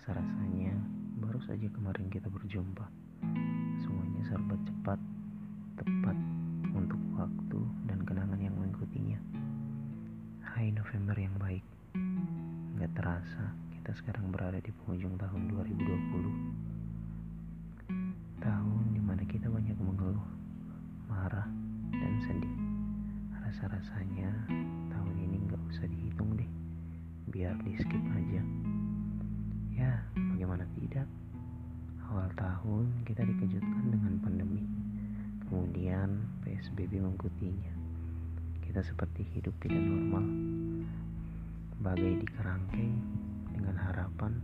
Rasa-rasanya 0.00 0.72
baru 1.20 1.36
saja 1.44 1.68
kemarin 1.76 2.08
kita 2.08 2.32
berjumpa. 2.32 2.88
Semuanya 3.84 4.32
serba 4.32 4.56
cepat, 4.64 4.96
tepat 5.76 6.16
untuk 6.72 6.96
waktu 7.20 7.60
dan 7.84 8.00
kenangan 8.08 8.40
yang 8.40 8.56
mengikutinya. 8.56 9.20
Hai 10.40 10.72
November 10.72 11.12
yang 11.20 11.36
baik. 11.36 11.60
Gak 12.80 12.96
terasa 12.96 13.52
kita 13.76 13.92
sekarang 14.00 14.32
berada 14.32 14.56
di 14.64 14.72
penghujung 14.72 15.20
tahun 15.20 15.52
2020. 15.68 18.40
Tahun 18.40 18.84
di 18.96 19.04
mana 19.04 19.20
kita 19.28 19.52
banyak 19.52 19.76
mengeluh, 19.76 20.24
marah, 21.12 21.44
dan 21.92 22.14
sedih. 22.24 22.56
Rasa-rasanya 23.36 24.32
tahun 24.96 25.14
ini 25.28 25.44
gak 25.44 25.60
usah 25.68 25.84
dihitung 25.84 26.40
deh. 26.40 26.48
Biar 27.28 27.52
di 27.60 27.76
skip 27.76 28.00
aja. 28.16 28.40
Ya, 29.80 29.96
bagaimana 30.12 30.68
tidak? 30.76 31.08
Awal 32.12 32.28
tahun 32.36 33.00
kita 33.08 33.24
dikejutkan 33.24 33.88
dengan 33.88 34.20
pandemi. 34.20 34.60
Kemudian 35.48 36.20
PSBB 36.44 37.00
mengikutinya. 37.00 37.72
Kita 38.60 38.84
seperti 38.84 39.24
hidup 39.32 39.56
tidak 39.64 39.80
normal. 39.80 40.20
Bagai 41.80 42.12
di 42.12 42.26
kerangkeng 42.28 42.92
dengan 43.56 43.72
harapan 43.80 44.36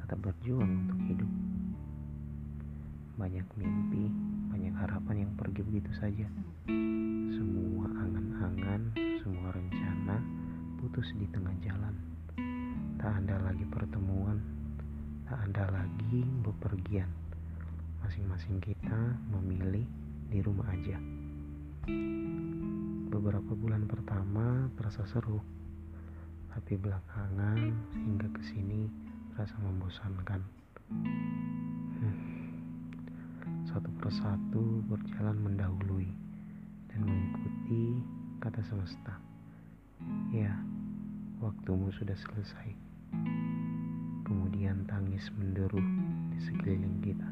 tetap 0.00 0.16
berjuang 0.24 0.88
untuk 0.88 1.00
hidup. 1.12 1.30
Banyak 3.20 3.44
mimpi, 3.60 4.08
banyak 4.48 4.72
harapan 4.80 5.28
yang 5.28 5.32
pergi 5.36 5.60
begitu 5.60 5.92
saja. 6.00 6.24
Semua 7.36 7.84
angan-angan, 8.00 8.96
semua 9.20 9.52
rencana 9.52 10.16
putus 10.80 11.12
di 11.20 11.28
tengah 11.36 11.52
jalan. 11.60 12.13
Tak 13.04 13.20
ada 13.20 13.36
lagi 13.36 13.68
pertemuan, 13.68 14.40
tak 15.28 15.36
ada 15.52 15.68
lagi 15.76 16.24
bepergian. 16.40 17.12
Masing-masing 18.00 18.64
kita 18.64 18.96
memilih 19.28 19.84
di 20.32 20.40
rumah 20.40 20.64
aja. 20.72 20.96
Beberapa 23.12 23.52
bulan 23.52 23.84
pertama 23.84 24.72
terasa 24.80 25.04
seru, 25.04 25.36
tapi 26.48 26.80
belakangan 26.80 27.76
hingga 27.92 28.24
ke 28.32 28.40
sini 28.40 28.88
terasa 29.36 29.52
membosankan. 29.60 30.40
Hmm. 32.00 32.16
Satu 33.68 33.92
persatu 34.00 34.80
berjalan 34.88 35.44
mendahului 35.44 36.08
dan 36.88 37.04
mengikuti 37.04 38.00
kata 38.40 38.64
semesta. 38.64 39.20
Ya, 40.32 40.56
waktumu 41.44 41.92
sudah 41.92 42.16
selesai. 42.16 42.93
Kemudian 44.24 44.86
tangis 44.88 45.28
menderu 45.36 45.82
di 46.34 46.38
sekeliling 46.42 46.98
kita. 47.04 47.28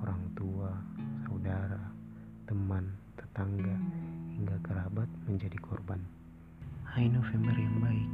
Orang 0.00 0.22
tua, 0.38 0.70
saudara, 1.26 1.90
teman, 2.46 2.88
tetangga, 3.18 3.76
hingga 4.38 4.56
kerabat 4.62 5.10
menjadi 5.26 5.58
korban. 5.58 5.98
Hai 6.86 7.10
November 7.10 7.52
yang 7.58 7.76
baik. 7.82 8.12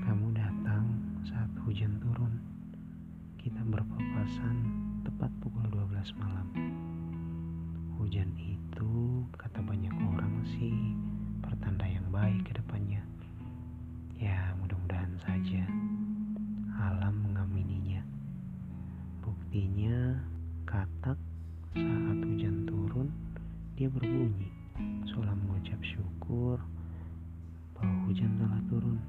Kamu 0.00 0.32
datang 0.32 0.84
saat 1.28 1.52
hujan 1.62 2.00
turun. 2.00 2.40
Kita 3.36 3.60
berpapasan 3.68 4.56
tepat 5.04 5.28
pukul 5.44 5.68
12 5.68 6.16
malam. 6.16 6.48
Hujan 8.00 8.32
itu 8.40 9.24
kata 9.36 9.60
banyak 9.60 9.92
orang 9.92 10.40
sih 10.56 10.96
pertanda 11.44 11.84
yang 11.84 12.08
baik 12.08 12.48
Buktinya 19.50 20.14
katak 20.62 21.18
saat 21.74 22.18
hujan 22.22 22.70
turun 22.70 23.10
dia 23.74 23.90
berbunyi 23.90 24.46
seolah 25.10 25.34
mengucap 25.34 25.82
syukur 25.82 26.54
bahwa 27.74 28.06
hujan 28.06 28.30
telah 28.38 28.62
turun. 28.70 29.02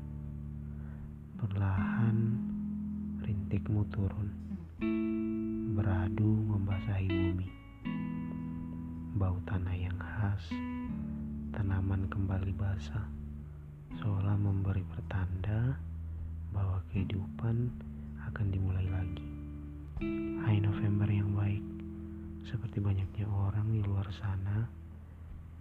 Perlahan 1.38 2.18
rintikmu 3.22 3.86
turun, 3.94 4.34
beradu 5.78 6.34
membasahi 6.34 7.06
bumi. 7.06 7.50
Bau 9.22 9.38
tanah 9.46 9.78
yang 9.78 10.02
khas, 10.02 10.50
tanaman 11.54 12.10
kembali 12.10 12.50
basah, 12.58 13.06
seolah 14.02 14.34
memberi 14.42 14.82
pertanda 14.90 15.11
seperti 22.72 22.88
banyaknya 22.88 23.28
orang 23.28 23.68
di 23.68 23.84
luar 23.84 24.08
sana 24.16 24.64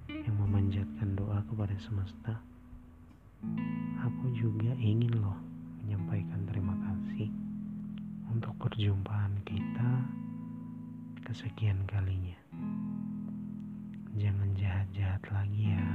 yang 0.06 0.37
memanjatkan 0.47 1.19
doa 1.19 1.43
kepada 1.43 1.75
semesta. 1.82 2.38
Aku 4.06 4.31
juga 4.31 4.71
ingin 4.78 5.19
loh 5.19 5.34
menyampaikan 5.82 6.47
terima 6.47 6.70
kasih 6.70 7.26
untuk 8.31 8.54
perjumpaan 8.62 9.43
kita 9.43 9.91
kesekian 11.26 11.82
kalinya. 11.91 12.38
Jangan 14.15 14.54
jahat-jahat 14.54 15.26
lagi 15.34 15.66
ya. 15.66 15.87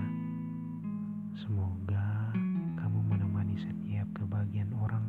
Semoga 1.40 2.36
kamu 2.75 3.00
menemani 3.08 3.56
setiap 3.56 4.12
kebahagiaan 4.20 4.75
orang 4.84 5.08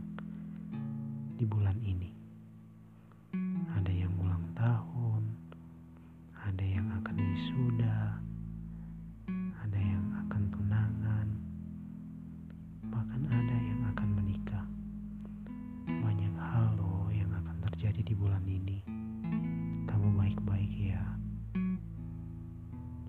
di 1.35 1.43
bulan 1.43 1.83
ini. 1.83 2.15
Terjadi 17.97 18.13
di 18.13 18.21
bulan 18.21 18.45
ini. 18.45 18.79
Kamu 19.89 20.21
baik-baik 20.21 20.69
ya. 20.77 21.01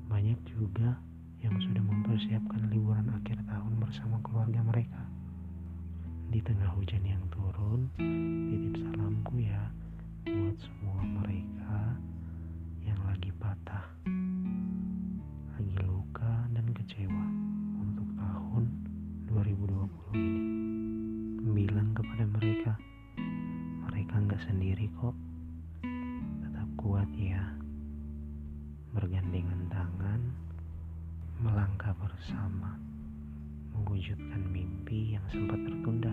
Banyak 0.07 0.39
juga 0.47 0.95
yang 1.43 1.59
sudah 1.59 1.83
mempersiapkan 1.83 2.71
liburan 2.71 3.11
akhir 3.11 3.35
tahun 3.51 3.83
bersama 3.83 4.23
keluarga 4.23 4.63
mereka. 4.63 5.03
Di 6.31 6.39
tengah 6.39 6.71
hujan 6.71 7.03
yang 7.03 7.19
turun, 7.27 7.91
titip 8.47 8.79
salamku 8.79 9.43
ya 9.43 9.59
buat 10.23 10.55
semua 10.55 11.03
kok. 24.97 25.13
Tetap 26.41 26.69
kuat 26.73 27.09
ya. 27.13 27.43
Bergandengan 28.97 29.69
tangan, 29.69 30.21
melangkah 31.37 31.93
bersama, 32.01 32.73
mewujudkan 33.77 34.41
mimpi 34.49 35.13
yang 35.13 35.25
sempat 35.29 35.61
tertunda. 35.61 36.09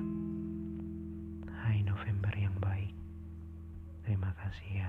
Hai 1.65 1.81
November 1.81 2.33
yang 2.37 2.53
baik. 2.61 2.93
Terima 4.05 4.37
kasih 4.37 4.85
ya 4.85 4.89